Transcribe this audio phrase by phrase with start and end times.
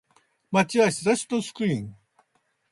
[0.51, 1.95] 街は日差しのスクリーン